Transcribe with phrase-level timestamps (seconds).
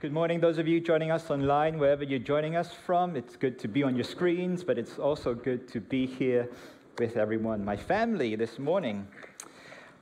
[0.00, 3.16] Good morning, those of you joining us online, wherever you're joining us from.
[3.16, 6.48] It's good to be on your screens, but it's also good to be here
[7.00, 9.08] with everyone, my family, this morning.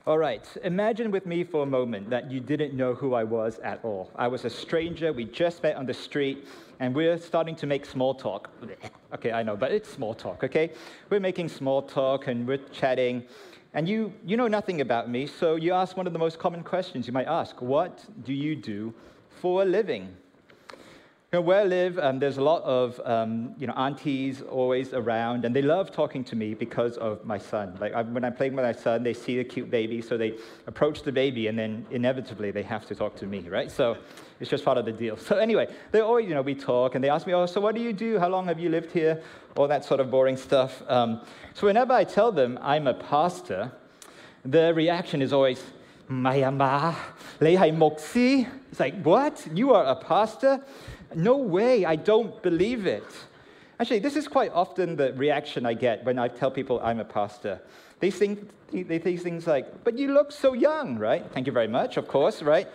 [0.05, 3.57] All right, imagine with me for a moment that you didn't know who I was
[3.63, 4.11] at all.
[4.15, 6.47] I was a stranger, we just met on the street,
[6.79, 8.51] and we're starting to make small talk.
[9.13, 10.69] Okay, I know, but it's small talk, okay?
[11.09, 13.23] We're making small talk and we're chatting,
[13.73, 16.61] and you, you know nothing about me, so you ask one of the most common
[16.61, 18.93] questions you might ask What do you do
[19.41, 20.15] for a living.
[21.33, 24.93] You know, where I live, um, there's a lot of um, you know, aunties always
[24.93, 27.77] around, and they love talking to me because of my son.
[27.81, 30.37] Like I, when I'm playing with my son, they see the cute baby, so they
[30.67, 33.69] approach the baby, and then inevitably they have to talk to me, right?
[33.69, 33.97] So
[34.39, 35.17] it's just part of the deal.
[35.27, 37.75] So anyway, they always, you know, we talk, and they ask me, oh, so what
[37.75, 38.17] do you do?
[38.19, 39.21] How long have you lived here?
[39.57, 40.81] All that sort of boring stuff.
[40.87, 41.19] Um,
[41.53, 43.73] so whenever I tell them I'm a pastor,
[44.45, 45.61] the reaction is always,
[46.08, 46.94] 唔系啊嘛，
[47.40, 48.46] 你系牧师。
[48.72, 49.46] It's like, what?
[49.54, 50.60] You are a pastor?
[51.14, 53.04] No way, I don't believe it.
[53.78, 57.04] Actually, this is quite often the reaction I get when I tell people I'm a
[57.04, 57.60] pastor.
[58.00, 61.24] They think, they think things like, but you look so young, right?
[61.32, 62.68] Thank you very much, of course, right?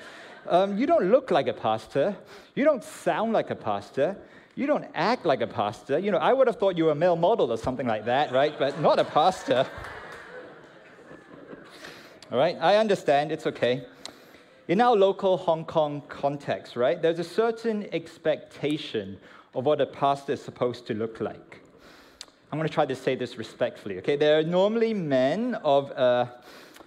[0.49, 2.15] Um, you don't look like a pastor.
[2.55, 4.15] You don't sound like a pastor.
[4.55, 5.99] You don't act like a pastor.
[5.99, 8.31] You know, I would have thought you were a male model or something like that,
[8.31, 8.57] right?
[8.57, 9.65] But not a pastor.
[12.32, 13.84] All right, I understand, it's okay.
[14.66, 19.18] In our local Hong Kong context, right, there's a certain expectation
[19.54, 21.60] of what a pastor is supposed to look like.
[22.50, 24.16] I'm going to try to say this respectfully, okay?
[24.16, 26.40] They're normally men of a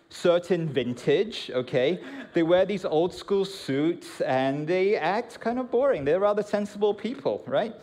[0.09, 1.99] certain vintage, okay?
[2.33, 6.05] They wear these old school suits and they act kind of boring.
[6.05, 7.75] They're rather sensible people, right?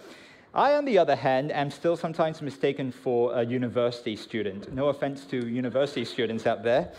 [0.52, 4.74] I, on the other hand, am still sometimes mistaken for a university student.
[4.74, 6.92] No offense to university students out there.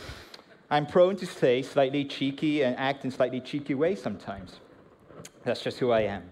[0.74, 4.60] I'm prone to say slightly cheeky and act in slightly cheeky ways sometimes.
[5.44, 6.24] That's just who I am.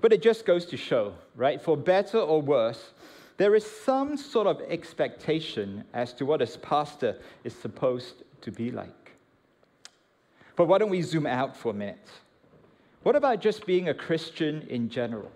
[0.00, 1.60] But it just goes to show, right?
[1.60, 2.94] For better or worse,
[3.36, 8.70] there is some sort of expectation as to what a pastor is supposed to be
[8.70, 9.12] like.
[10.56, 12.08] But why don't we zoom out for a minute?
[13.02, 15.30] What about just being a Christian in general?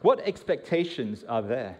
[0.00, 1.78] What expectations are there?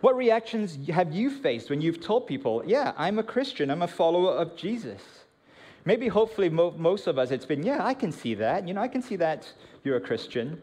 [0.00, 3.88] What reactions have you faced when you've told people, yeah, I'm a Christian, I'm a
[3.88, 5.02] follower of Jesus?
[5.84, 8.68] Maybe, hopefully, mo- most of us, it's been, yeah, I can see that.
[8.68, 10.60] You know, I can see that you're a Christian.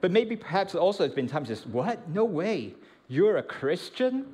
[0.00, 2.08] But maybe perhaps also it's been times just, what?
[2.08, 2.74] No way.
[3.08, 4.26] You're a Christian?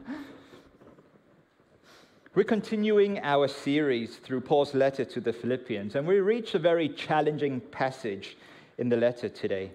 [2.35, 6.89] We're continuing our series through Paul's letter to the Philippians, and we reach a very
[6.91, 8.37] challenging passage
[8.77, 9.73] in the letter today.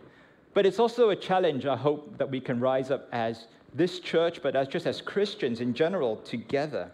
[0.53, 4.41] But it's also a challenge, I hope, that we can rise up as this church,
[4.41, 6.91] but as just as Christians in general together.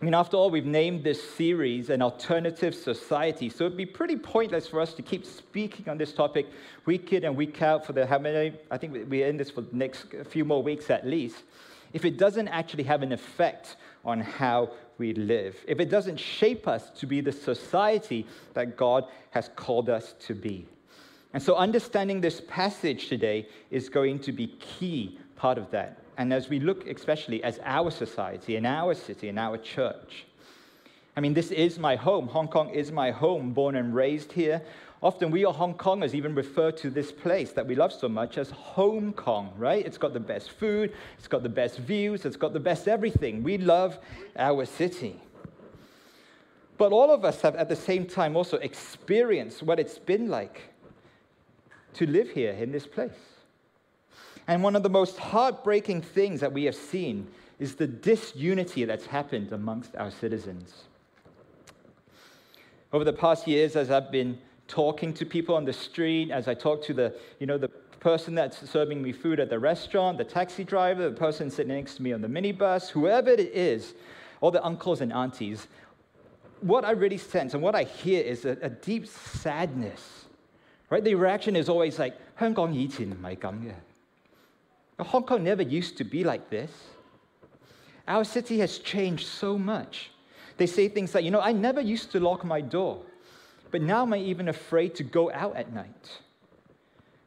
[0.00, 4.16] I mean, after all, we've named this series an alternative society, so it'd be pretty
[4.16, 6.48] pointless for us to keep speaking on this topic
[6.84, 8.54] week in and week out for the how many?
[8.70, 11.42] I think we're in this for the next few more weeks at least.
[11.94, 16.68] If it doesn't actually have an effect on how we live, if it doesn't shape
[16.68, 20.66] us to be the society that God has called us to be.
[21.36, 25.98] And so, understanding this passage today is going to be key part of that.
[26.16, 30.24] And as we look, especially as our society, in our city, in our church,
[31.14, 32.26] I mean, this is my home.
[32.28, 34.62] Hong Kong is my home, born and raised here.
[35.02, 38.38] Often we are Hong Kongers even refer to this place that we love so much
[38.38, 39.84] as Hong Kong, right?
[39.84, 43.42] It's got the best food, it's got the best views, it's got the best everything.
[43.42, 43.98] We love
[44.36, 45.20] our city.
[46.78, 50.72] But all of us have at the same time also experienced what it's been like
[51.96, 53.10] to live here in this place.
[54.48, 57.26] And one of the most heartbreaking things that we have seen
[57.58, 60.84] is the disunity that's happened amongst our citizens.
[62.92, 66.54] Over the past years, as I've been talking to people on the street, as I
[66.54, 67.68] talk to the, you know, the
[67.98, 71.96] person that's serving me food at the restaurant, the taxi driver, the person sitting next
[71.96, 73.94] to me on the minibus, whoever it is,
[74.40, 75.66] all the uncles and aunties,
[76.60, 80.25] what I really sense and what I hear is a, a deep sadness
[80.89, 81.03] Right?
[81.03, 83.73] The reaction is always like, 香港以前唔系咁嘅.
[85.03, 86.69] Hong Kong never used to be like this.
[88.07, 90.11] Our city has changed so much.
[90.57, 92.99] They say things like, you know, I never used to lock my door,
[93.71, 96.19] but now I'm even afraid to go out at night.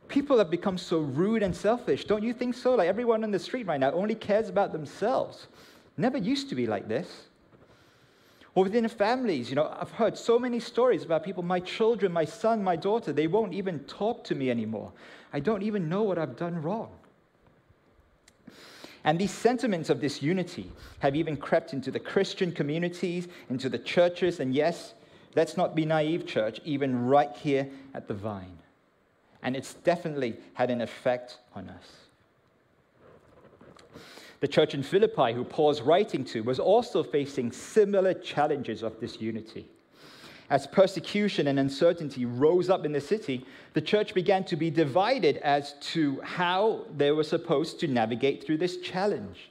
[0.08, 2.04] People have become so rude and selfish.
[2.04, 2.74] Don't you think so?
[2.74, 5.48] Like everyone on the street right now only cares about themselves.
[5.96, 7.27] Never used to be like this.
[8.55, 12.25] Or within families, you know, I've heard so many stories about people, my children, my
[12.25, 14.91] son, my daughter, they won't even talk to me anymore.
[15.31, 16.89] I don't even know what I've done wrong.
[19.03, 24.39] And these sentiments of disunity have even crept into the Christian communities, into the churches,
[24.39, 24.93] and yes,
[25.35, 28.57] Let's not be naive, church, even right here at the vine.
[29.41, 32.08] And it's definitely had an effect on us.
[34.39, 39.67] The church in Philippi, who Paul's writing to, was also facing similar challenges of disunity.
[40.49, 45.37] As persecution and uncertainty rose up in the city, the church began to be divided
[45.37, 49.49] as to how they were supposed to navigate through this challenge.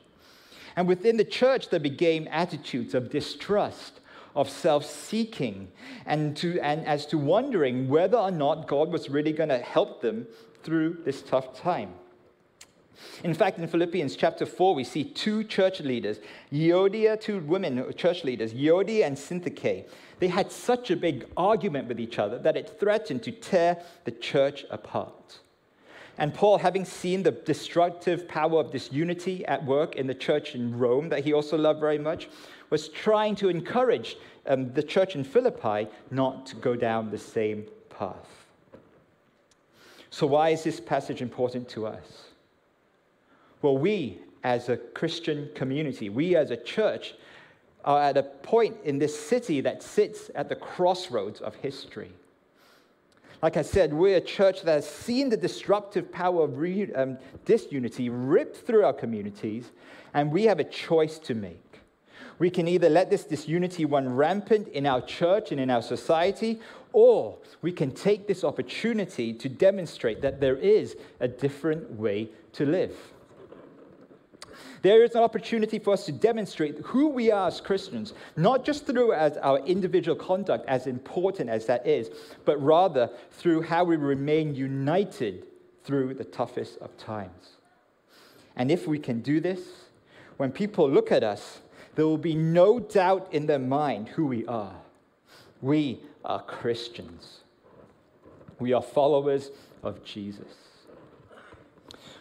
[0.75, 4.01] And within the church, there became attitudes of distrust,
[4.35, 5.71] of self seeking,
[6.07, 10.27] and, and as to wondering whether or not God was really going to help them
[10.63, 11.91] through this tough time.
[13.25, 16.21] In fact, in Philippians chapter 4, we see two church leaders,
[16.53, 19.85] Euodia, two women church leaders, Euodia and Syntyche.
[20.19, 24.11] They had such a big argument with each other that it threatened to tear the
[24.11, 25.41] church apart.
[26.19, 30.77] And Paul, having seen the destructive power of disunity at work in the church in
[30.77, 32.29] Rome, that he also loved very much,
[32.71, 34.17] was trying to encourage
[34.47, 38.47] um, the church in Philippi not to go down the same path.
[40.11, 42.29] So, why is this passage important to us?
[43.63, 47.15] Well, we as a Christian community, we as a church,
[47.85, 52.13] are at a point in this city that sits at the crossroads of history.
[53.43, 57.19] Like I said, we're a church that has seen the disruptive power of re, um,
[57.45, 59.71] disunity rip through our communities,
[60.13, 61.81] and we have a choice to make.
[62.39, 66.61] We can either let this disunity run rampant in our church and in our society,
[66.93, 72.67] or we can take this opportunity to demonstrate that there is a different way to
[72.67, 72.97] live.
[74.83, 78.87] There is an opportunity for us to demonstrate who we are as Christians, not just
[78.87, 82.11] through as our individual conduct, as important as that is,
[82.45, 85.47] but rather through how we remain united
[85.85, 87.57] through the toughest of times.
[88.57, 89.61] And if we can do this,
[90.37, 91.61] when people look at us,
[91.95, 94.75] there will be no doubt in their mind who we are.
[95.61, 97.39] We are Christians.
[98.61, 99.51] We are followers
[99.83, 100.68] of Jesus.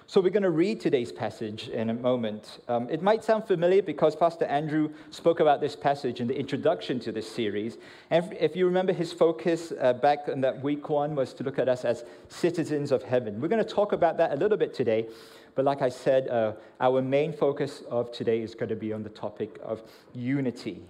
[0.10, 2.62] So we're going to read today's passage in a moment.
[2.70, 6.98] Um, it might sound familiar because Pastor Andrew spoke about this passage in the introduction
[7.02, 7.78] to this series.
[8.10, 11.60] And if, you remember, his focus uh, back in that week one was to look
[11.60, 13.42] at us as citizens of heaven.
[13.42, 15.10] We're going to talk about that a little bit today.
[15.56, 19.04] But like I said, uh, our main focus of today is going to be on
[19.04, 19.84] the topic of
[20.14, 20.84] unity.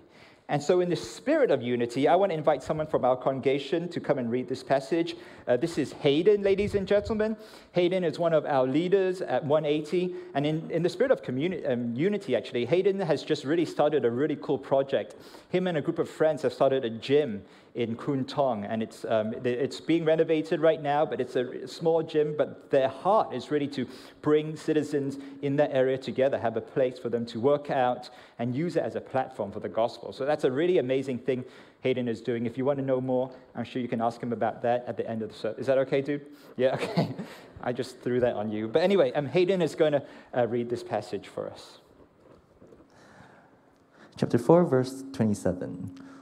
[0.50, 3.90] And so, in the spirit of unity, I want to invite someone from our congregation
[3.90, 5.18] to come and read this passage.
[5.46, 7.36] Uh, this is Hayden, ladies and gentlemen.
[7.74, 10.16] Hayden is one of our leaders at 180.
[10.36, 14.06] And in, in the spirit of communi- um, unity, actually, Hayden has just really started
[14.06, 15.18] a really cool project.
[15.50, 17.44] Him and a group of friends have started a gym
[17.78, 22.02] in Kwun Tong, and it's, um, it's being renovated right now, but it's a small
[22.02, 22.34] gym.
[22.36, 23.88] But their heart is really to
[24.24, 28.10] bring citizens in that area together, have a place for them to work out,
[28.40, 30.12] and use it as a platform for the gospel.
[30.12, 31.46] So that's a really amazing thing
[31.82, 32.48] Hayden is doing.
[32.48, 34.98] If you want to know more, I'm sure you can ask him about that at
[34.98, 35.60] the end of the service.
[35.60, 36.26] Is that okay, dude?
[36.56, 37.10] Yeah, okay.
[37.62, 38.68] I just threw that on you.
[38.68, 40.04] But anyway, um, Hayden is going to
[40.36, 41.78] uh, read this passage for us.
[44.18, 46.08] Chapter 4, verse 27.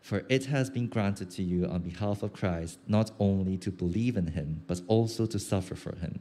[0.00, 4.16] for it has been granted to you on behalf of Christ not only to believe
[4.16, 6.20] in him, but also to suffer for him,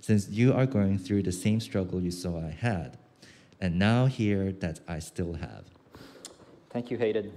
[0.00, 2.98] since you are going through the same struggle you saw I had,
[3.60, 5.64] and now hear that I still have.
[6.70, 7.32] Thank you, Hayden.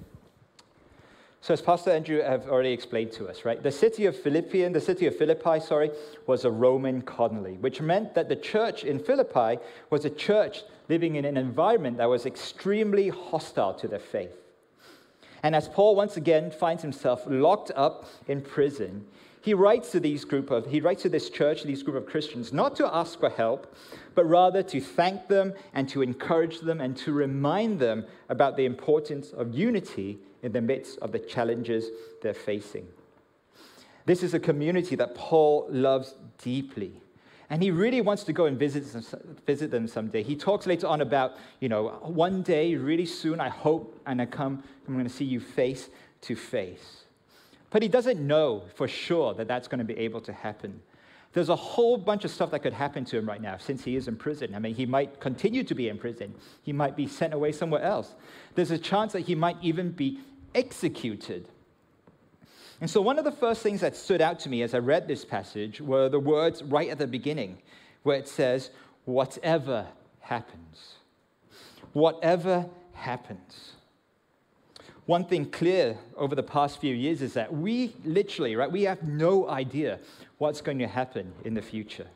[1.41, 4.81] So, as Pastor Andrew have already explained to us, right, the city of Philippian, the
[4.81, 5.91] city of Philippi, sorry,
[6.25, 11.17] was a Roman colony, which meant that the church in Philippi was a church living
[11.17, 14.44] in an environment that was extremely hostile to their faith.
[15.45, 19.05] And as Paul once again finds himself locked up in prison,
[19.43, 22.51] he writes to these group of he writes to this church, these group of Christians,
[22.51, 23.75] not to ask for help,
[24.15, 28.65] but rather to thank them and to encourage them and to remind them about the
[28.65, 31.91] importance of unity in the midst of the challenges
[32.23, 32.87] they're facing.
[34.07, 37.03] This is a community that Paul loves deeply.
[37.49, 39.03] And he really wants to go and visit them,
[39.45, 40.23] visit them someday.
[40.23, 44.25] He talks later on about, you know, one day, really soon, I hope, and I
[44.25, 45.89] come, I'm going to see you face
[46.21, 47.03] to face.
[47.69, 50.81] But he doesn't know for sure that that's going to be able to happen.
[51.33, 53.97] There's a whole bunch of stuff that could happen to him right now since he
[53.97, 54.55] is in prison.
[54.55, 56.33] I mean, he might continue to be in prison,
[56.63, 58.15] he might be sent away somewhere else.
[58.55, 60.19] There's a chance that he might even be
[60.55, 61.49] executed.
[62.81, 65.07] And so, one of the first things that stood out to me as I read
[65.07, 67.59] this passage were the words right at the beginning,
[68.03, 68.69] where it says,
[69.05, 69.87] Whatever
[70.19, 70.95] happens.
[71.93, 73.73] Whatever happens.
[75.05, 79.03] One thing clear over the past few years is that we literally, right, we have
[79.03, 79.99] no idea
[80.39, 82.07] what's going to happen in the future.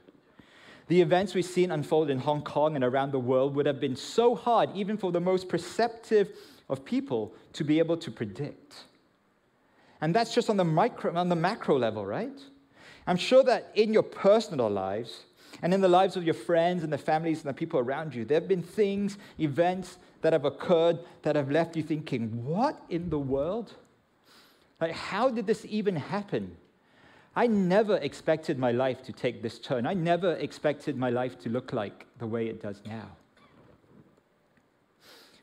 [0.88, 3.96] The events we've seen unfold in Hong Kong and around the world would have been
[3.96, 6.30] so hard, even for the most perceptive
[6.68, 8.86] of people, to be able to predict.
[10.02, 12.40] And that's just on the micro, on the macro level, right?
[13.06, 15.24] I'm sure that in your personal lives
[15.62, 18.24] and in the lives of your friends and the families and the people around you,
[18.24, 23.10] there have been things, events that have occurred that have left you thinking, what in
[23.10, 23.74] the world?
[24.80, 26.56] Like, how did this even happen?
[27.36, 29.86] I never expected my life to take this turn.
[29.86, 33.10] I never expected my life to look like the way it does now.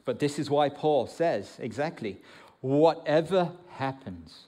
[0.04, 2.20] But this is why Paul says exactly
[2.60, 4.46] whatever happens.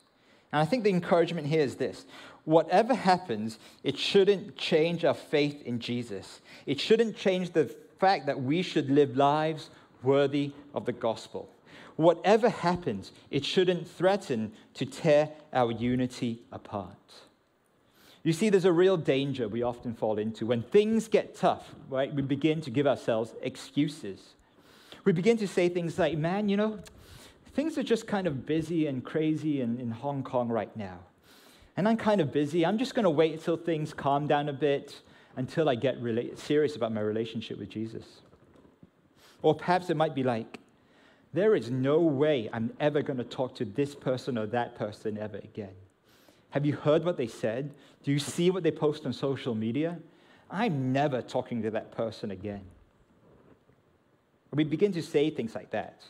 [0.52, 2.06] And I think the encouragement here is this
[2.44, 6.40] whatever happens, it shouldn't change our faith in Jesus.
[6.64, 9.70] It shouldn't change the fact that we should live lives
[10.02, 11.50] worthy of the gospel.
[11.96, 16.94] Whatever happens, it shouldn't threaten to tear our unity apart.
[18.22, 20.46] You see, there's a real danger we often fall into.
[20.46, 24.20] When things get tough, right, we begin to give ourselves excuses.
[25.04, 26.78] We begin to say things like, man, you know,
[27.58, 31.00] things are just kind of busy and crazy in, in Hong Kong right now.
[31.76, 32.64] And I'm kind of busy.
[32.64, 35.00] I'm just going to wait until things calm down a bit
[35.34, 38.04] until I get really serious about my relationship with Jesus.
[39.42, 40.60] Or perhaps it might be like,
[41.32, 45.18] there is no way I'm ever going to talk to this person or that person
[45.18, 45.74] ever again.
[46.50, 47.74] Have you heard what they said?
[48.04, 49.98] Do you see what they post on social media?
[50.48, 52.62] I'm never talking to that person again.
[54.52, 56.04] We begin to say things like that.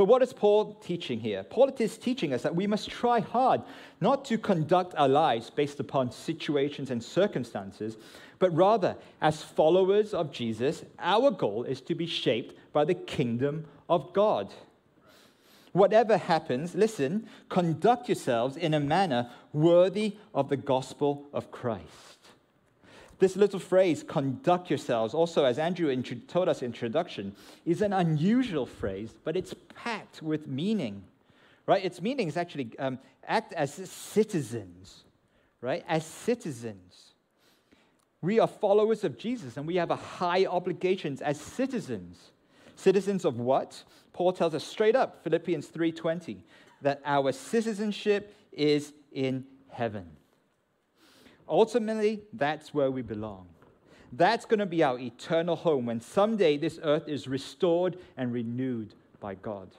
[0.00, 1.42] But what is Paul teaching here?
[1.42, 3.60] Paul is teaching us that we must try hard
[4.00, 7.98] not to conduct our lives based upon situations and circumstances,
[8.38, 13.66] but rather, as followers of Jesus, our goal is to be shaped by the kingdom
[13.90, 14.48] of God.
[15.72, 22.20] Whatever happens, listen, conduct yourselves in a manner worthy of the gospel of Christ.
[23.20, 25.94] This little phrase, conduct yourselves, also as Andrew
[26.26, 29.52] told us in introduction, is an unusual phrase, but it's
[29.84, 31.02] packed with meaning,
[31.66, 31.84] right?
[31.84, 35.04] Its meaning is actually um, act as citizens,
[35.60, 35.84] right?
[35.88, 37.14] As citizens.
[38.22, 42.32] We are followers of Jesus and we have a high obligations as citizens.
[42.76, 43.82] Citizens of what?
[44.12, 46.42] Paul tells us straight up, Philippians 3:20,
[46.82, 50.06] that our citizenship is in heaven.
[51.48, 53.46] Ultimately, that's where we belong.
[54.12, 58.94] That's going to be our eternal home when someday this earth is restored and renewed
[59.20, 59.70] by God.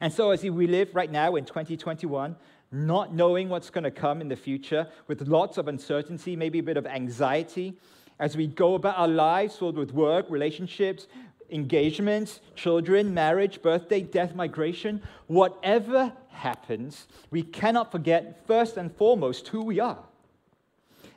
[0.00, 2.36] And so, as we live right now in 2021,
[2.72, 6.62] not knowing what's going to come in the future, with lots of uncertainty, maybe a
[6.62, 7.76] bit of anxiety,
[8.18, 11.06] as we go about our lives filled with work, relationships,
[11.50, 19.62] engagements, children, marriage, birthday, death, migration, whatever happens, we cannot forget first and foremost who
[19.62, 19.98] we are.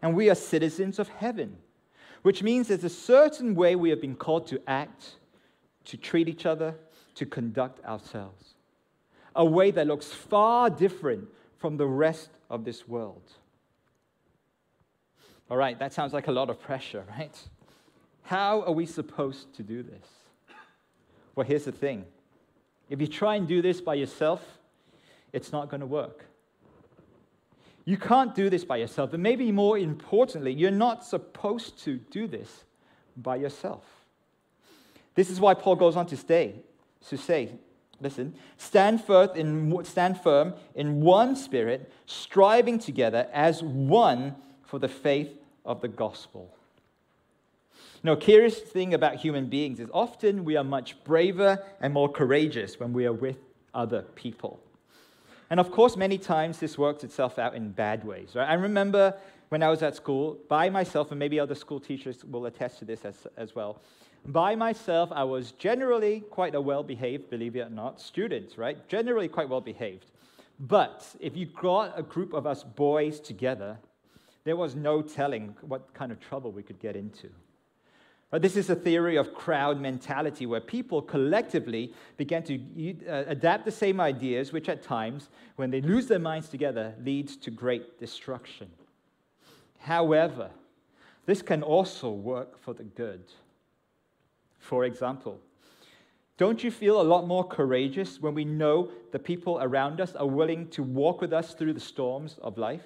[0.01, 1.57] And we are citizens of heaven,
[2.23, 5.15] which means there's a certain way we have been called to act,
[5.85, 6.75] to treat each other,
[7.15, 8.53] to conduct ourselves.
[9.35, 13.31] A way that looks far different from the rest of this world.
[15.49, 17.37] All right, that sounds like a lot of pressure, right?
[18.23, 20.07] How are we supposed to do this?
[21.35, 22.05] Well, here's the thing
[22.89, 24.59] if you try and do this by yourself,
[25.31, 26.25] it's not going to work.
[27.85, 29.13] You can't do this by yourself.
[29.13, 32.63] And maybe more importantly, you're not supposed to do this
[33.17, 33.83] by yourself.
[35.15, 36.55] This is why Paul goes on to stay,
[37.07, 37.49] to say,
[38.01, 44.87] listen, stand firm in, stand firm in one spirit, striving together as one for the
[44.87, 45.29] faith
[45.65, 46.53] of the gospel.
[48.05, 52.79] Now, curious thing about human beings is often we are much braver and more courageous
[52.79, 53.37] when we are with
[53.73, 54.59] other people.
[55.49, 58.31] And of course, many times this works itself out in bad ways.
[58.35, 58.49] Right?
[58.49, 59.15] I remember
[59.49, 62.85] when I was at school, by myself, and maybe other school teachers will attest to
[62.85, 63.81] this as, as well.
[64.25, 68.87] By myself, I was generally quite a well behaved, believe it or not, student, right?
[68.87, 70.11] Generally quite well behaved.
[70.59, 73.77] But if you got a group of us boys together,
[74.45, 77.29] there was no telling what kind of trouble we could get into.
[78.29, 82.55] But this is a theory of crowd mentality where people collectively began to
[83.07, 87.35] uh, adapt the same ideas, which at times, when they lose their minds together, leads
[87.37, 88.71] to great destruction.
[89.79, 90.49] However,
[91.25, 93.23] this can also work for the good.
[94.63, 95.41] For example,
[96.37, 100.25] Don't you feel a lot more courageous when we know the people around us are
[100.25, 102.81] willing to walk with us through the storms of life?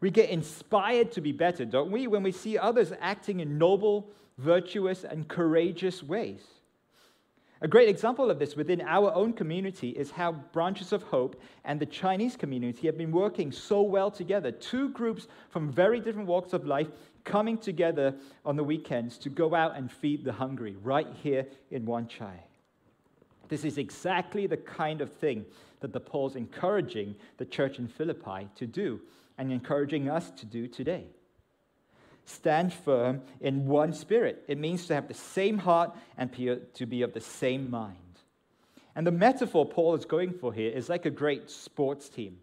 [0.00, 4.10] We get inspired to be better, don't we, when we see others acting in noble,
[4.38, 6.42] virtuous, and courageous ways.
[7.62, 11.78] A great example of this within our own community is how Branches of Hope and
[11.78, 14.50] the Chinese community have been working so well together.
[14.50, 16.88] Two groups from very different walks of life
[17.30, 21.86] coming together on the weekends to go out and feed the hungry right here in
[21.86, 22.42] Wan Chai.
[23.48, 25.44] This is exactly the kind of thing
[25.78, 29.00] that the Paul's encouraging the church in Philippi to do
[29.38, 31.06] and encouraging us to do today.
[32.24, 34.44] Stand firm in one spirit.
[34.48, 36.32] It means to have the same heart and
[36.74, 37.96] to be of the same mind.
[38.96, 42.38] And the metaphor Paul is going for here is like a great sports team,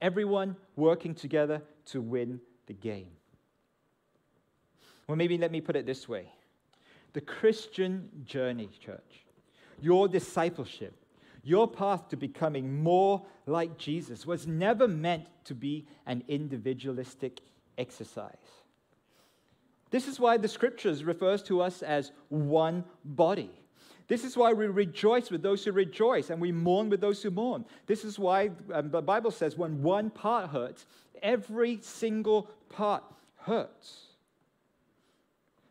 [0.00, 3.10] everyone working together to win the game.
[5.10, 6.26] Well, maybe let me put it this way
[7.14, 9.24] the Christian journey, church,
[9.80, 10.94] your discipleship,
[11.42, 17.40] your path to becoming more like Jesus was never meant to be an individualistic
[17.76, 18.36] exercise.
[19.90, 23.50] This is why the scriptures refers to us as one body.
[24.06, 27.32] This is why we rejoice with those who rejoice and we mourn with those who
[27.32, 27.64] mourn.
[27.88, 30.86] This is why um, the Bible says when one part hurts,
[31.20, 33.02] every single part
[33.38, 34.09] hurts.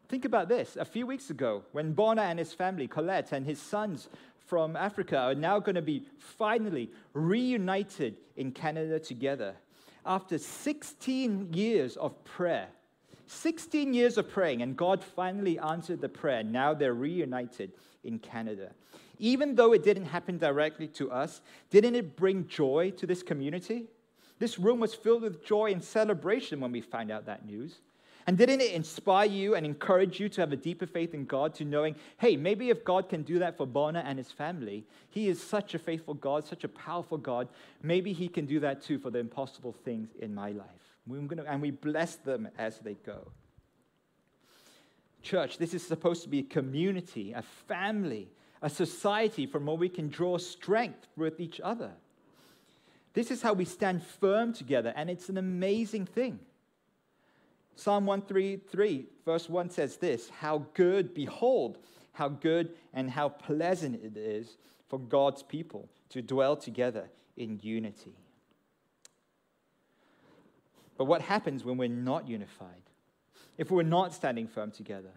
[0.10, 0.76] Think about this.
[0.76, 4.10] A few weeks ago, when Bona and his family, Colette and his sons
[4.48, 9.54] from Africa, are now going to be finally reunited in Canada together.
[10.08, 12.70] After 16 years of prayer,
[13.28, 16.44] 16 years of praying, and God finally answered the prayer.
[16.44, 17.74] Now they're reunited
[18.04, 18.72] in Canada.
[19.20, 23.86] Even though it didn't happen directly to us, didn't it bring joy to this community?
[24.40, 27.82] This room was filled with joy and celebration when we found out that news.
[28.30, 31.56] And didn't it inspire you and encourage you to have a deeper faith in God,
[31.56, 35.28] to knowing, hey, maybe if God can do that for Bona and his family, he
[35.30, 37.48] is such a faithful God, such a powerful God,
[37.82, 40.68] maybe he can do that too for the impossible things in my life
[41.12, 43.32] and we bless them as they go.
[45.24, 48.30] Church, this is supposed to be a community, a family,
[48.62, 51.92] a society from where we can draw strength with each other.
[53.14, 56.40] This is how we stand firm together, and it's an amazing thing.
[57.80, 61.78] Psalm 133, verse 1 says this How good, behold,
[62.12, 64.58] how good and how pleasant it is
[64.90, 68.18] for God's people to dwell together in unity.
[70.98, 72.82] But what happens when we're not unified?
[73.58, 75.14] If we're not standing firm together?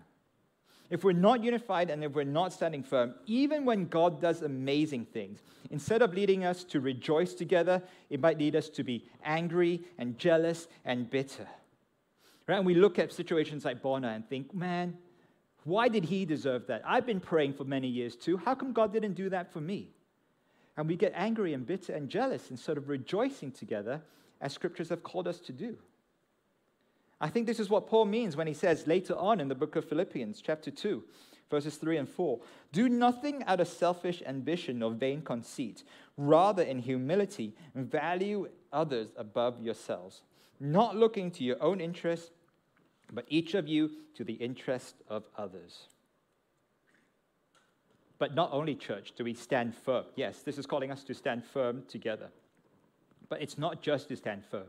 [0.88, 5.06] If we're not unified and if we're not standing firm, even when God does amazing
[5.06, 5.40] things,
[5.72, 10.16] instead of leading us to rejoice together, it might lead us to be angry and
[10.16, 11.48] jealous and bitter.
[12.46, 12.56] Right?
[12.56, 14.96] And we look at situations like Bona and think, man,
[15.64, 16.82] why did he deserve that?
[16.84, 18.36] I've been praying for many years too.
[18.36, 19.90] How come God didn't do that for me?
[20.76, 24.02] And we get angry and bitter and jealous instead of rejoicing together
[24.40, 25.76] as scriptures have called us to do.
[27.20, 29.76] I think this is what Paul means when he says later on in the book
[29.76, 31.04] of Philippians, chapter 2,
[31.48, 32.40] verses 3 and 4
[32.72, 35.84] Do nothing out of selfish ambition or vain conceit,
[36.16, 40.22] rather, in humility, value others above yourselves,
[40.62, 42.30] not looking to your own interest,
[43.12, 45.88] but each of you to the interest of others.
[48.18, 50.04] But not only, church, do we stand firm.
[50.14, 52.28] Yes, this is calling us to stand firm together.
[53.28, 54.68] But it's not just to stand firm.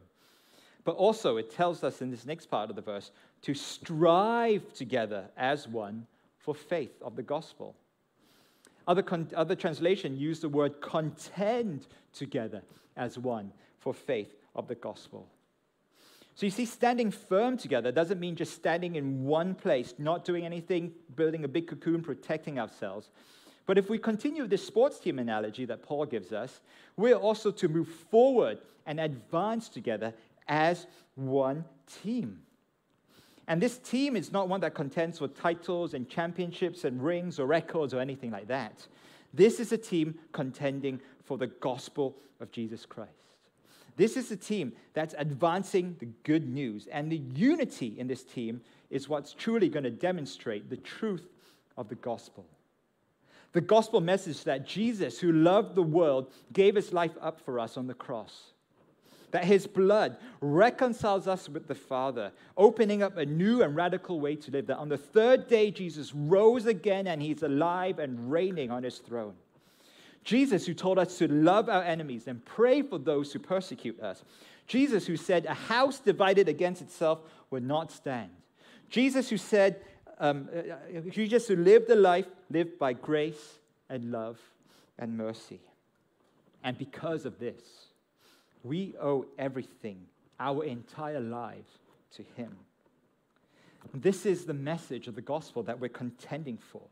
[0.84, 3.12] But also, it tells us in this next part of the verse
[3.44, 6.08] to strive together as one
[6.40, 7.76] for faith of the gospel.
[8.88, 12.64] Other, con- other translation use the word contend together
[12.98, 15.28] as one for faith of the gospel.
[16.36, 20.46] So you see, standing firm together doesn't mean just standing in one place, not doing
[20.46, 23.10] anything, building a big cocoon, protecting ourselves.
[23.65, 26.60] But if we continue this sports team analogy that Paul gives us,
[26.98, 30.13] we're also to move forward and advance together
[30.48, 31.65] as one
[32.02, 32.41] team.
[33.48, 37.46] And this team is not one that contends for titles and championships and rings or
[37.46, 38.88] records or anything like that.
[39.34, 43.23] This is a team contending for the gospel of Jesus Christ.
[43.96, 46.88] This is a team that's advancing the good news.
[46.92, 51.28] And the unity in this team is what's truly going to demonstrate the truth
[51.78, 52.46] of the gospel
[53.54, 57.78] the gospel message that Jesus, who loved the world, gave his life up for us
[57.78, 58.52] on the cross.
[59.30, 64.36] That his blood reconciles us with the Father, opening up a new and radical way
[64.36, 64.68] to live.
[64.68, 68.98] That on the third day, Jesus rose again and he's alive and reigning on his
[68.98, 69.34] throne.
[70.24, 74.24] Jesus, who told us to love our enemies and pray for those who persecute us.
[74.68, 78.32] Jesus, who said, A house divided against itself would not stand.
[78.90, 79.82] Jesus, who said,
[80.20, 83.60] um, uh, uh, Jesus who lived a life lived by grace
[83.90, 84.40] and love
[84.98, 85.60] and mercy.
[86.64, 87.62] And because of this,
[88.64, 90.06] we owe everything,
[90.40, 91.70] our entire lives,
[92.16, 92.56] to Him.
[93.94, 96.84] This is the message of the gospel that we're contending for.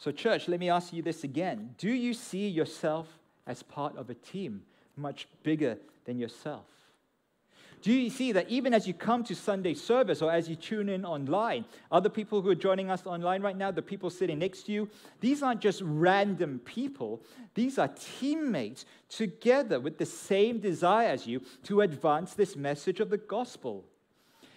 [0.00, 1.74] So, church, let me ask you this again.
[1.76, 3.06] Do you see yourself
[3.46, 4.62] as part of a team
[4.96, 6.64] much bigger than yourself?
[7.82, 10.88] Do you see that even as you come to Sunday service or as you tune
[10.88, 14.62] in online, other people who are joining us online right now, the people sitting next
[14.64, 14.88] to you,
[15.20, 17.22] these aren't just random people.
[17.54, 23.10] These are teammates together with the same desire as you to advance this message of
[23.10, 23.84] the gospel.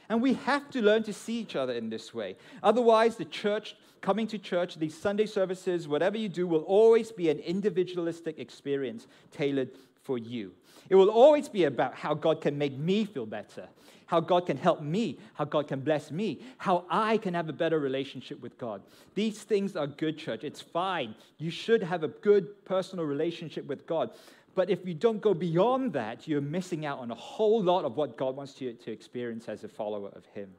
[0.07, 2.37] And we have to learn to see each other in this way.
[2.61, 7.29] Otherwise, the church, coming to church, these Sunday services, whatever you do, will always be
[7.29, 9.71] an individualistic experience tailored
[10.03, 10.51] for you.
[10.89, 13.69] It will always be about how God can make me feel better,
[14.05, 17.53] how God can help me, how God can bless me, how I can have a
[17.53, 18.81] better relationship with God.
[19.15, 20.43] These things are good, church.
[20.43, 21.15] It's fine.
[21.37, 24.11] You should have a good personal relationship with God.
[24.53, 27.95] But if you don't go beyond that, you're missing out on a whole lot of
[27.95, 30.49] what God wants you to experience as a follower of Him.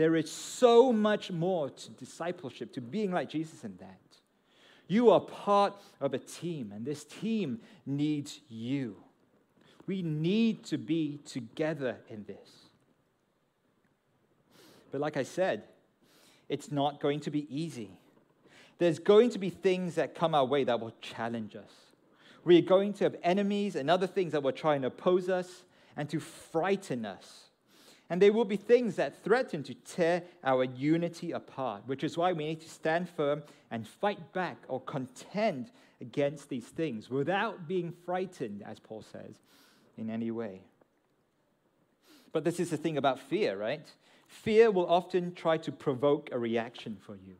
[0.00, 4.00] There is so much more to discipleship, to being like Jesus in that.
[4.88, 8.96] You are part of a team, and this team needs you.
[9.86, 12.48] We need to be together in this.
[14.90, 15.64] But like I said,
[16.48, 17.90] it's not going to be easy.
[18.78, 21.72] There's going to be things that come our way that will challenge us.
[22.42, 26.08] We're going to have enemies and other things that will try and oppose us and
[26.08, 27.49] to frighten us.
[28.10, 32.32] And there will be things that threaten to tear our unity apart, which is why
[32.32, 35.70] we need to stand firm and fight back or contend
[36.00, 39.36] against these things without being frightened, as Paul says,
[39.96, 40.62] in any way.
[42.32, 43.86] But this is the thing about fear, right?
[44.26, 47.36] Fear will often try to provoke a reaction for you.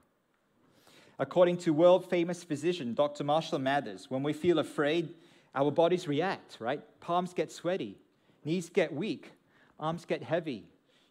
[1.19, 3.25] According to world famous physician Dr.
[3.25, 5.15] Marshall Mathers, when we feel afraid,
[5.53, 6.81] our bodies react, right?
[7.01, 7.99] Palms get sweaty,
[8.45, 9.33] knees get weak,
[9.81, 10.65] arms get heavy.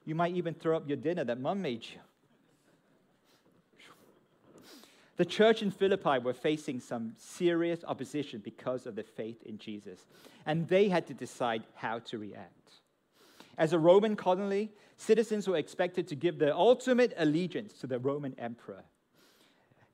[0.06, 2.00] You might even throw up your dinner that mum made you.
[5.18, 10.06] The church in Philippi were facing some serious opposition because of their faith in Jesus,
[10.46, 12.54] and they had to decide how to react.
[13.58, 18.34] As a Roman colony, citizens were expected to give their ultimate allegiance to the Roman
[18.40, 18.86] emperor.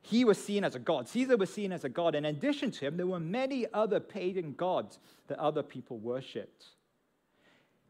[0.04, 1.08] He was seen as a god.
[1.10, 2.14] Caesar was seen as a god.
[2.14, 6.66] And in addition to him, there were many other pagan gods that other people worshipped.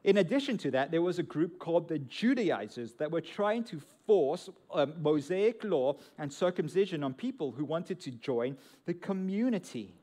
[0.05, 3.81] In addition to that, there was a group called the Judaizers that were trying to
[4.05, 9.95] force um, Mosaic law and circumcision on people who wanted to join the community.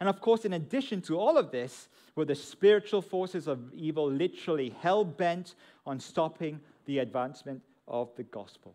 [0.00, 4.10] And of course, in addition to all of this, were the spiritual forces of evil
[4.10, 5.54] literally hell bent
[5.86, 8.74] on stopping the advancement of the gospel.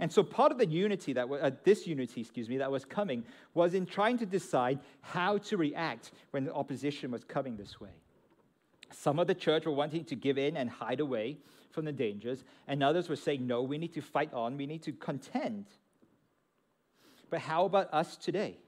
[0.00, 3.24] And so part of the unity that uh, this unity, excuse me, that was coming
[3.52, 7.90] was in trying to decide how to react when the opposition was coming this way.
[8.94, 11.38] Some of the church were wanting to give in and hide away
[11.70, 14.82] from the dangers, and others were saying, no, we need to fight on, we need
[14.84, 15.66] to contend.
[17.30, 18.58] But how about us today?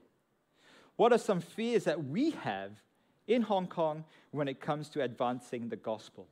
[0.97, 2.71] What are some fears that we have
[3.27, 6.27] in Hong Kong when it comes to advancing the gospel?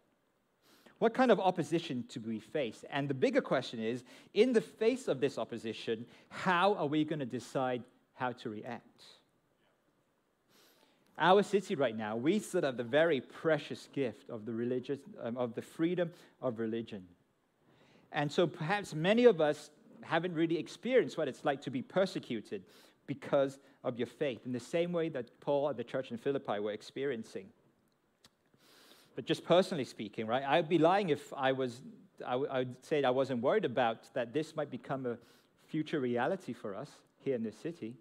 [1.00, 2.84] What kind of opposition do we face?
[2.90, 4.04] And the bigger question is
[4.34, 9.04] in the face of this opposition, how are we going to decide how to react?
[11.18, 15.38] Our city right now, we still have the very precious gift of the religious, um,
[15.38, 17.06] of the freedom of religion.
[18.12, 19.70] And so perhaps many of us
[20.02, 22.64] haven't really experienced what it's like to be persecuted
[23.08, 26.60] because of your faith, in the same way that Paul and the church in Philippi
[26.60, 27.46] were experiencing.
[29.16, 31.82] But just personally speaking, right, I'd be lying if I was,
[32.26, 35.18] I, w- I would say I wasn't worried about that this might become a
[35.68, 37.96] future reality for us here in this city.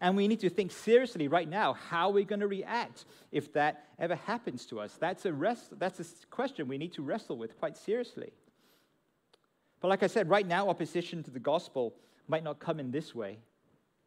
[0.00, 3.84] And we need to think seriously right now how we're going to react if that
[3.98, 4.96] ever happens to us.
[5.00, 8.32] That's a, rest, that's a question we need to wrestle with quite seriously.
[9.80, 11.94] But like I said, right now, opposition to the gospel
[12.28, 13.38] might not come in this way,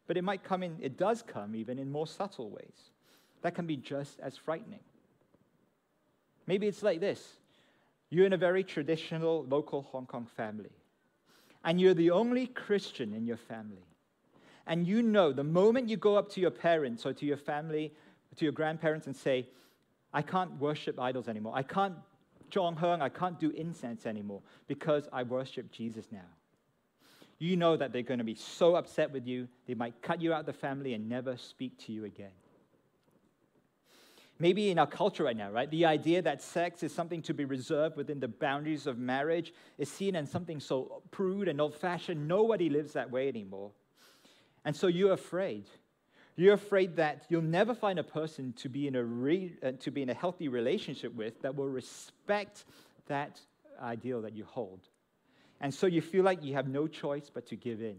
[0.06, 2.90] but it might come in, it does come even in more subtle ways.
[3.42, 4.80] That can be just as frightening.
[6.46, 7.36] Maybe it's like this
[8.10, 10.72] you're in a very traditional local Hong Kong family,
[11.64, 13.86] and you're the only Christian in your family.
[14.66, 17.92] And you know the moment you go up to your parents or to your family,
[18.36, 19.48] to your grandparents, and say,
[20.12, 21.54] I can't worship idols anymore.
[21.56, 21.94] I can't
[22.52, 26.20] Zhong Heng, I can't do incense anymore because I worship Jesus now.
[27.38, 30.32] You know that they're going to be so upset with you, they might cut you
[30.32, 32.30] out of the family and never speak to you again.
[34.38, 35.70] Maybe in our culture right now, right?
[35.70, 39.90] The idea that sex is something to be reserved within the boundaries of marriage is
[39.90, 42.26] seen as something so prude and old fashioned.
[42.26, 43.70] Nobody lives that way anymore.
[44.64, 45.66] And so you're afraid.
[46.36, 49.90] You're afraid that you'll never find a person to be in a, re- uh, to
[49.90, 52.64] be in a healthy relationship with that will respect
[53.06, 53.40] that
[53.80, 54.80] ideal that you hold.
[55.60, 57.96] And so you feel like you have no choice but to give in,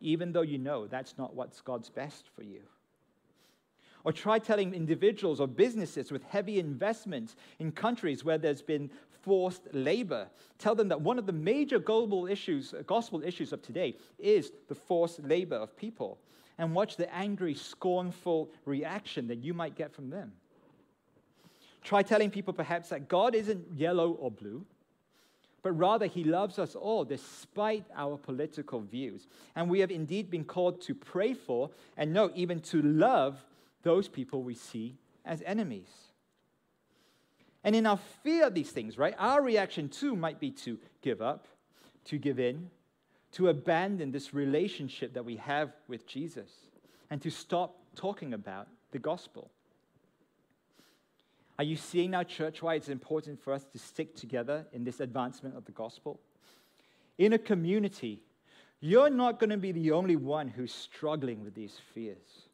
[0.00, 2.60] even though you know that's not what's God's best for you.
[4.04, 8.90] Or try telling individuals or businesses with heavy investments in countries where there's been
[9.22, 10.28] forced labor.
[10.58, 14.52] Tell them that one of the major global issues, uh, gospel issues of today is
[14.68, 16.18] the forced labor of people.
[16.58, 20.32] And watch the angry, scornful reaction that you might get from them.
[21.82, 24.66] Try telling people perhaps that God isn't yellow or blue,
[25.62, 29.28] but rather he loves us all despite our political views.
[29.54, 33.44] And we have indeed been called to pray for and no, even to love
[33.82, 36.07] those people we see as enemies.
[37.68, 41.20] And in our fear of these things, right, our reaction too might be to give
[41.20, 41.46] up,
[42.06, 42.70] to give in,
[43.32, 46.50] to abandon this relationship that we have with Jesus,
[47.10, 49.50] and to stop talking about the gospel.
[51.58, 55.00] Are you seeing now, church, why it's important for us to stick together in this
[55.00, 56.20] advancement of the gospel?
[57.18, 58.22] In a community,
[58.80, 62.48] you're not going to be the only one who's struggling with these fears.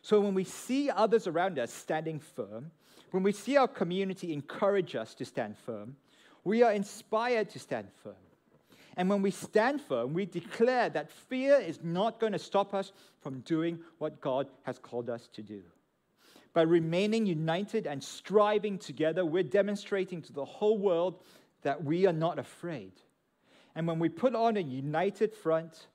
[0.00, 2.70] So when we see others around us standing firm,
[3.10, 5.96] when we see our community encourage us to stand firm,
[6.44, 8.14] we are inspired to stand firm.
[8.96, 12.92] And when we stand firm, we declare that fear is not going to stop us
[13.20, 15.62] from doing what God has called us to do.
[16.52, 21.22] By remaining united and striving together, we're demonstrating to the whole world
[21.62, 22.92] that we are not afraid.
[23.74, 25.86] And when we put on a united front,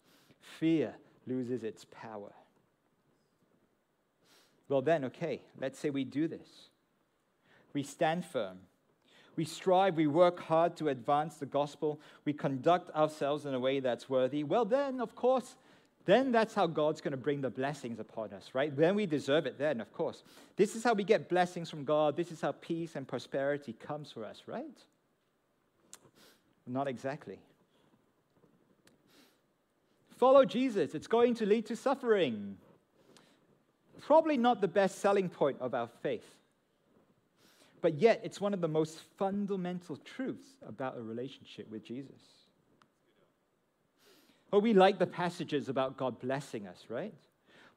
[0.59, 0.93] fear
[1.27, 2.31] loses its power.
[4.69, 6.69] Well, then, okay, let's say we do this.
[7.75, 8.57] We stand firm.
[9.35, 11.99] We strive, we work hard to advance the gospel.
[12.23, 14.45] We conduct ourselves in a way that's worthy.
[14.45, 15.57] Well, then, of course,
[16.05, 18.75] then that's how God's going to bring the blessings upon us, right?
[18.75, 20.23] Then we deserve it, then, of course.
[20.55, 22.15] This is how we get blessings from God.
[22.15, 24.65] This is how peace and prosperity comes for us, right?
[26.65, 27.39] Not exactly.
[30.15, 32.55] Follow Jesus, it's going to lead to suffering
[34.01, 36.35] probably not the best selling point of our faith.
[37.85, 42.19] But yet, it's one of the most fundamental truths about a relationship with Jesus.
[44.49, 47.13] Well, we like the passages about God blessing us, right?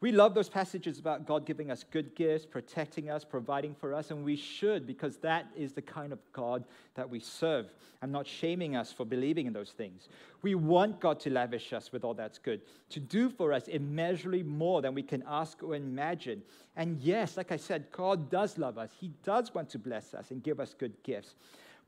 [0.00, 4.12] We love those passages about God giving us good gifts, protecting us, providing for us,
[4.12, 6.62] and we should because that is the kind of God
[6.94, 7.66] that we serve.
[8.00, 10.08] I'm not shaming us for believing in those things.
[10.42, 14.44] We want God to lavish us with all that's good, to do for us immeasurably
[14.44, 16.42] more than we can ask or imagine.
[16.76, 20.30] And yes, like I said, God does love us, He does want to bless us
[20.30, 21.34] and give us good gifts.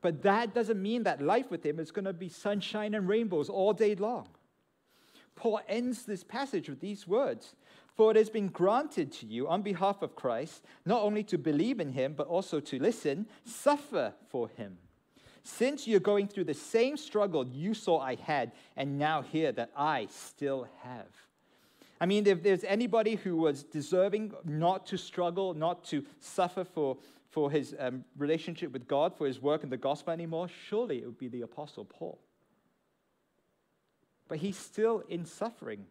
[0.01, 3.47] But that doesn't mean that life with Him is going to be sunshine and rainbows
[3.47, 4.27] all day long.
[5.35, 7.55] Paul ends this passage with these words
[7.95, 11.79] for it has been granted to you on behalf of Christ not only to believe
[11.79, 14.77] in him, but also to listen, suffer for him.
[15.43, 19.71] Since you're going through the same struggle you saw I had, and now hear that
[19.75, 21.07] I still have.
[21.99, 26.97] I mean, if there's anybody who was deserving not to struggle, not to suffer for,
[27.29, 31.05] for his um, relationship with God, for his work in the gospel anymore, surely it
[31.05, 32.19] would be the Apostle Paul.
[34.31, 35.85] But he's still in suffering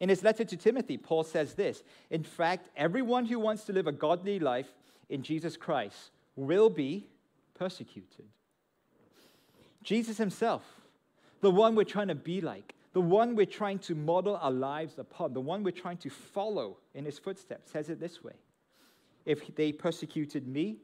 [0.00, 3.86] in his letter to Timothy, Paul says this In fact, everyone who wants to live
[3.86, 4.68] a godly life
[5.08, 7.06] in Jesus Christ will be
[7.54, 8.26] persecuted.
[9.82, 10.62] Jesus himself,
[11.40, 14.98] the one we're trying to be like, the one we're trying to model our lives
[14.98, 18.34] upon, the one we're trying to follow in his footsteps, says it this way
[19.24, 20.78] If they persecuted me,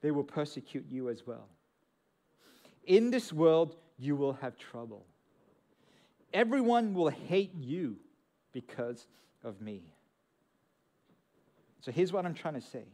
[0.00, 1.48] they will persecute you as well.
[2.84, 5.06] In this world, you will have trouble.
[6.32, 7.96] Everyone will hate you
[8.52, 9.06] because
[9.42, 9.82] of me.
[11.80, 12.84] So here's what I'm trying to say.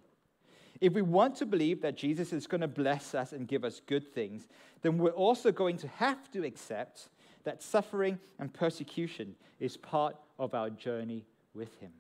[0.81, 3.81] If we want to believe that Jesus is going to bless us and give us
[3.87, 4.49] good things,
[4.83, 7.09] then we're also going to have to accept
[7.45, 11.93] that suffering and persecution is part of our journey with Him.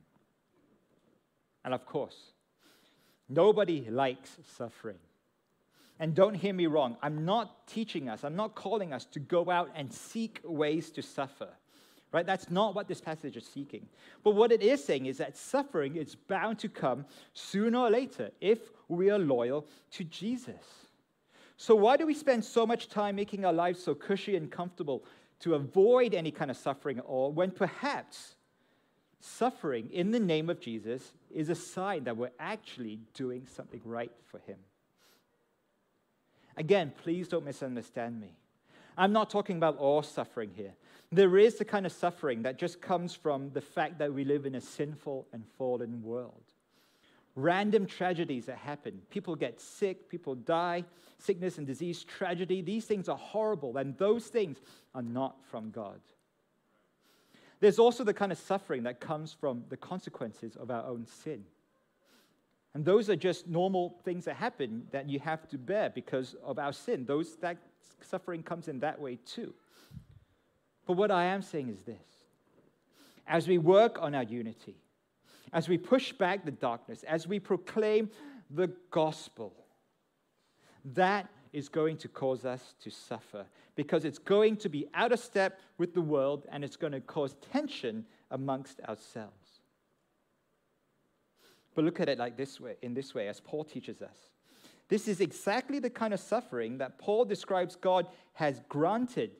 [1.64, 2.32] And of course,
[3.28, 4.98] nobody likes suffering.
[6.02, 9.48] And don't hear me wrong, I'm not teaching us, I'm not calling us to go
[9.48, 11.48] out and seek ways to suffer
[12.10, 12.26] right?
[12.26, 13.86] That's not what this passage is seeking.
[14.22, 18.30] But what it is saying is that suffering is bound to come sooner or later
[18.40, 20.62] if we are loyal to Jesus.
[21.56, 25.04] So, why do we spend so much time making our lives so cushy and comfortable
[25.40, 28.34] to avoid any kind of suffering at all when perhaps
[29.20, 34.12] suffering in the name of Jesus is a sign that we're actually doing something right
[34.26, 34.58] for Him.
[36.56, 38.34] Again, please don't misunderstand me.
[38.96, 40.74] I'm not talking about all suffering here.
[41.10, 44.46] There is the kind of suffering that just comes from the fact that we live
[44.46, 46.42] in a sinful and fallen world.
[47.34, 49.00] Random tragedies that happen.
[49.10, 50.84] People get sick, people die,
[51.18, 52.60] sickness and disease, tragedy.
[52.60, 54.58] These things are horrible, and those things
[54.94, 56.00] are not from God.
[57.60, 61.44] There's also the kind of suffering that comes from the consequences of our own sin.
[62.74, 66.58] And those are just normal things that happen that you have to bear because of
[66.58, 67.04] our sin.
[67.04, 67.58] Those, that
[68.00, 69.52] suffering comes in that way too.
[70.86, 71.96] But what I am saying is this
[73.26, 74.76] as we work on our unity,
[75.52, 78.10] as we push back the darkness, as we proclaim
[78.50, 79.54] the gospel,
[80.84, 85.20] that is going to cause us to suffer because it's going to be out of
[85.20, 89.41] step with the world and it's going to cause tension amongst ourselves.
[91.74, 94.16] But look at it like this way, in this way, as Paul teaches us.
[94.88, 99.30] This is exactly the kind of suffering that Paul describes God has granted,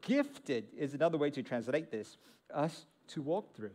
[0.00, 2.16] gifted is another way to translate this,
[2.52, 3.74] us to walk through.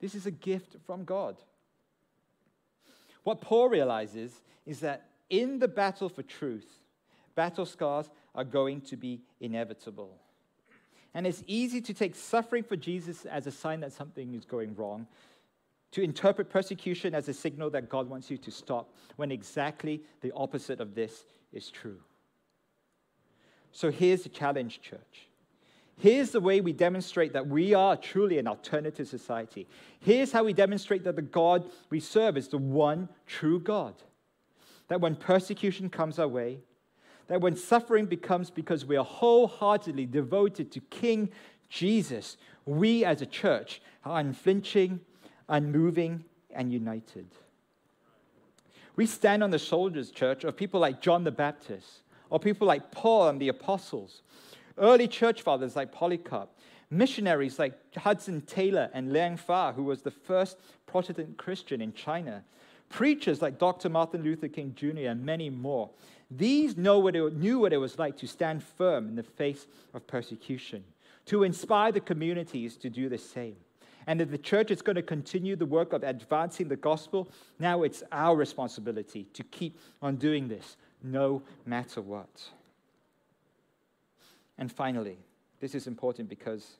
[0.00, 1.36] This is a gift from God.
[3.22, 6.66] What Paul realizes is that in the battle for truth,
[7.34, 10.16] battle scars are going to be inevitable.
[11.14, 14.74] And it's easy to take suffering for Jesus as a sign that something is going
[14.74, 15.06] wrong,
[15.94, 20.32] to interpret persecution as a signal that God wants you to stop, when exactly the
[20.34, 22.00] opposite of this is true.
[23.70, 25.28] So here's the challenge, church.
[25.96, 29.68] Here's the way we demonstrate that we are truly an alternative society.
[30.00, 33.94] Here's how we demonstrate that the God we serve is the one true God.
[34.88, 36.58] That when persecution comes our way,
[37.28, 41.30] that when suffering becomes because we are wholeheartedly devoted to King
[41.68, 44.98] Jesus, we as a church are unflinching,
[45.48, 47.26] unmoving, and united.
[48.96, 52.90] We stand on the shoulders, church, of people like John the Baptist, or people like
[52.90, 54.22] Paul and the apostles,
[54.78, 56.48] early church fathers like Polycarp,
[56.90, 62.44] missionaries like Hudson Taylor and Liang Fa, who was the first Protestant Christian in China,
[62.88, 63.88] preachers like Dr.
[63.88, 65.90] Martin Luther King Jr., and many more.
[66.30, 69.66] These know what it, knew what it was like to stand firm in the face
[69.92, 70.84] of persecution,
[71.26, 73.56] to inspire the communities to do the same.
[74.06, 77.82] And if the church is going to continue the work of advancing the gospel, now
[77.82, 82.48] it's our responsibility to keep on doing this, no matter what.
[84.58, 85.18] And finally,
[85.60, 86.76] this is important because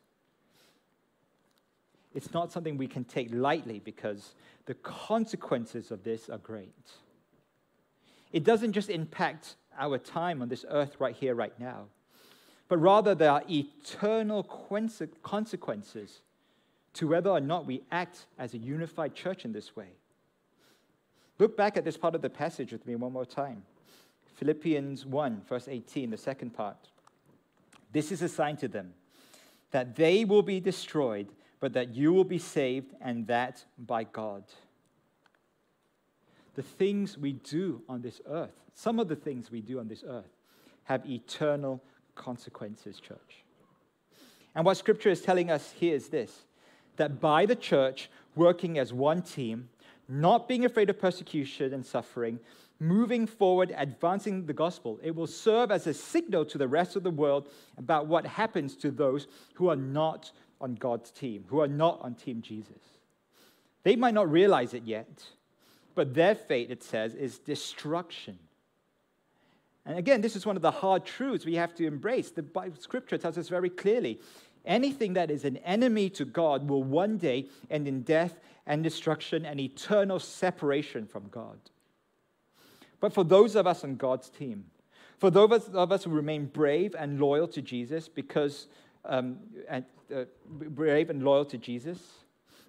[2.15, 4.35] it's not something we can take lightly because
[4.67, 6.93] the consequences of this are great.
[8.33, 11.87] It doesn't just impact our time on this earth right here, right now,
[12.69, 14.43] but rather there are eternal
[15.23, 16.21] consequences
[16.95, 19.89] to whether or not we act as a unified church in this way.
[21.39, 23.65] Look back at this part of the passage with me one more time.
[24.37, 26.77] Philippians 1, verse 18, the second part.
[27.93, 28.95] This is a sign to them
[29.71, 31.27] that they will be destroyed,
[31.59, 34.45] but that you will be saved, and that by God.
[36.55, 40.05] The things we do on this earth, some of the things we do on this
[40.07, 40.31] earth,
[40.85, 41.83] have eternal
[42.15, 43.43] consequences, church.
[44.55, 46.45] And what scripture is telling us here is this
[46.97, 49.69] that by the church working as one team,
[50.09, 52.39] not being afraid of persecution and suffering,
[52.81, 57.03] moving forward, advancing the gospel, it will serve as a signal to the rest of
[57.03, 61.69] the world about what happens to those who are not on God's team, who are
[61.69, 62.81] not on Team Jesus.
[63.83, 65.25] They might not realize it yet,
[65.95, 68.39] but their fate, it says, is destruction.
[69.87, 72.31] And again, this is one of the hard truths we have to embrace.
[72.31, 74.21] The Bible, scripture tells us very clearly
[74.65, 79.45] anything that is an enemy to God will one day end in death and destruction
[79.45, 81.59] and eternal separation from God.
[83.01, 84.65] But for those of us on God's team,
[85.19, 88.67] for those of us who remain brave and loyal to Jesus, because
[89.05, 89.37] um,
[89.69, 91.99] and, uh, brave and loyal to Jesus,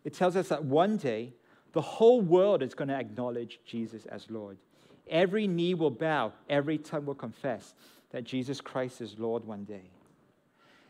[0.04, 1.34] it tells us that one day
[1.74, 4.58] the whole world is going to acknowledge Jesus as Lord.
[5.10, 7.74] Every knee will bow, every tongue will confess
[8.12, 9.90] that Jesus Christ is Lord one day.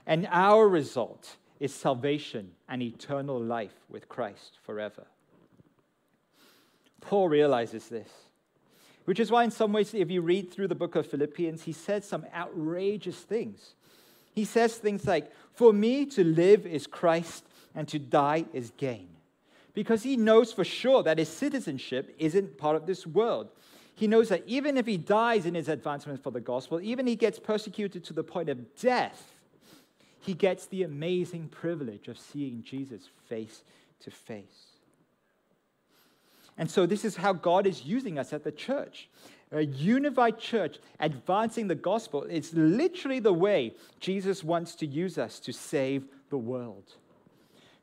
[0.05, 5.05] And our result is salvation and eternal life with Christ forever.
[7.01, 8.09] Paul realizes this,
[9.05, 11.71] which is why, in some ways, if you read through the book of Philippians, he
[11.71, 13.75] says some outrageous things.
[14.33, 17.45] He says things like, For me to live is Christ,
[17.75, 19.09] and to die is gain.
[19.73, 23.49] Because he knows for sure that his citizenship isn't part of this world.
[23.93, 27.15] He knows that even if he dies in his advancement for the gospel, even he
[27.15, 29.34] gets persecuted to the point of death,
[30.25, 33.61] he gets the amazing privilege of seeing Jesus face
[34.01, 34.75] to face.
[36.57, 39.09] And so, this is how God is using us at the church.
[39.51, 45.39] A unified church advancing the gospel is literally the way Jesus wants to use us
[45.41, 46.93] to save the world.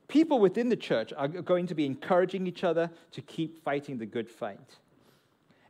[0.08, 4.06] People within the church are going to be encouraging each other to keep fighting the
[4.06, 4.78] good fight.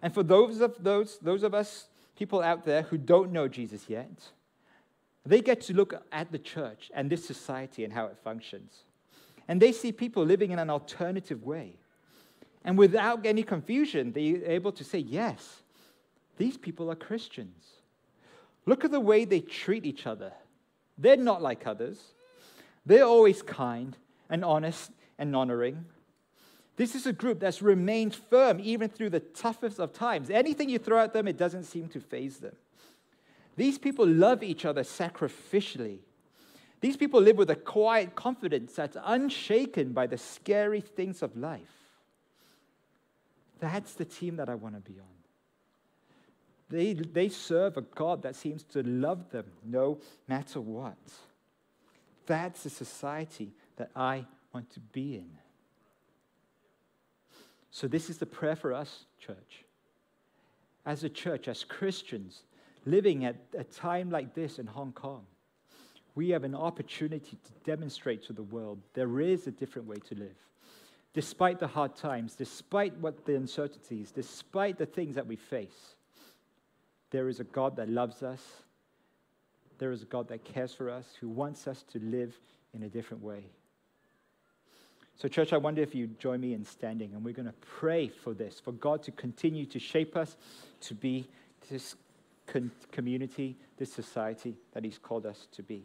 [0.00, 3.84] And for those of, those, those of us, people out there who don't know Jesus
[3.88, 4.30] yet,
[5.24, 8.84] they get to look at the church and this society and how it functions.
[9.48, 11.76] And they see people living in an alternative way.
[12.64, 15.62] And without any confusion, they're able to say, yes,
[16.38, 17.64] these people are Christians.
[18.66, 20.32] Look at the way they treat each other.
[20.98, 21.98] They're not like others,
[22.84, 23.96] they're always kind
[24.28, 25.84] and honest and honoring.
[26.76, 30.30] This is a group that's remained firm even through the toughest of times.
[30.30, 32.56] Anything you throw at them, it doesn't seem to faze them.
[33.56, 35.98] These people love each other sacrificially.
[36.80, 41.60] These people live with a quiet confidence that's unshaken by the scary things of life.
[43.60, 45.06] That's the team that I want to be on.
[46.68, 50.96] They, they serve a God that seems to love them no matter what.
[52.26, 55.30] That's the society that I want to be in.
[57.70, 59.64] So, this is the prayer for us, church.
[60.84, 62.42] As a church, as Christians,
[62.84, 65.24] living at a time like this in Hong Kong,
[66.14, 70.14] we have an opportunity to demonstrate to the world there is a different way to
[70.14, 70.36] live.
[71.14, 75.96] Despite the hard times, despite what the uncertainties, despite the things that we face,
[77.10, 78.42] there is a God that loves us.
[79.78, 82.38] There is a God that cares for us, who wants us to live
[82.72, 83.44] in a different way.
[85.16, 88.08] So, church, I wonder if you join me in standing, and we're going to pray
[88.08, 90.36] for this, for God to continue to shape us
[90.80, 91.28] to be
[91.70, 91.96] this
[92.90, 95.84] community, this society that He's called us to be.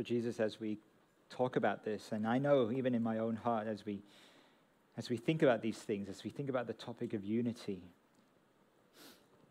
[0.00, 0.78] So, Jesus, as we
[1.30, 4.00] talk about this, and I know even in my own heart, as we,
[4.96, 7.82] as we think about these things, as we think about the topic of unity,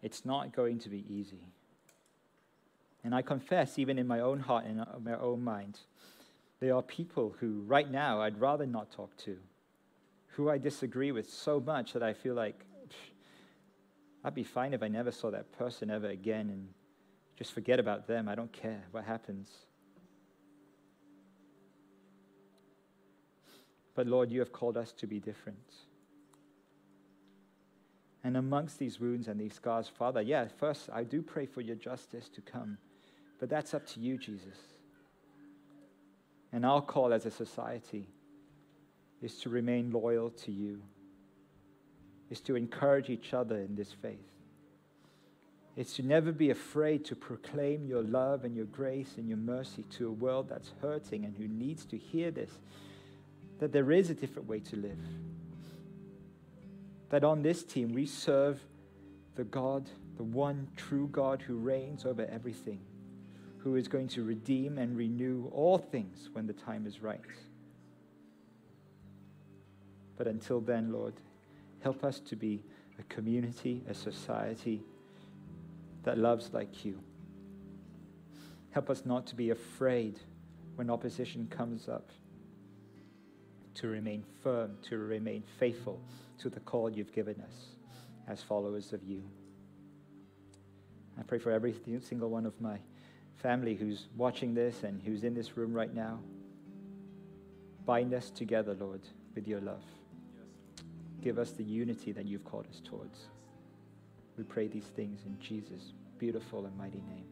[0.01, 1.51] it's not going to be easy.
[3.03, 5.79] And I confess, even in my own heart and uh, my own mind,
[6.59, 9.37] there are people who, right now, I'd rather not talk to,
[10.27, 12.65] who I disagree with so much that I feel like
[14.23, 16.67] I'd be fine if I never saw that person ever again and
[17.37, 18.27] just forget about them.
[18.27, 19.49] I don't care what happens.
[23.95, 25.73] But Lord, you have called us to be different.
[28.23, 31.77] And amongst these wounds and these scars, Father, yeah, first I do pray for your
[31.77, 32.77] justice to come.
[33.39, 34.57] But that's up to you, Jesus.
[36.51, 38.07] And our call as a society
[39.21, 40.81] is to remain loyal to you,
[42.29, 44.19] is to encourage each other in this faith.
[45.75, 49.83] It's to never be afraid to proclaim your love and your grace and your mercy
[49.91, 52.51] to a world that's hurting and who needs to hear this
[53.59, 54.97] that there is a different way to live.
[57.09, 58.59] That on this team we serve
[59.35, 62.79] the God, the one true God who reigns over everything,
[63.59, 67.21] who is going to redeem and renew all things when the time is right.
[70.17, 71.13] But until then, Lord,
[71.81, 72.63] help us to be
[72.97, 74.81] a community, a society
[76.03, 76.99] that loves like you.
[78.71, 80.19] Help us not to be afraid
[80.75, 82.09] when opposition comes up
[83.75, 86.01] to remain firm, to remain faithful
[86.37, 87.75] to the call you've given us
[88.27, 89.23] as followers of you.
[91.17, 92.79] I pray for every single one of my
[93.41, 96.19] family who's watching this and who's in this room right now.
[97.85, 99.01] Bind us together, Lord,
[99.33, 99.83] with your love.
[101.21, 103.27] Give us the unity that you've called us towards.
[104.37, 107.25] We pray these things in Jesus' beautiful and mighty name.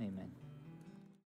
[0.00, 0.30] Amen.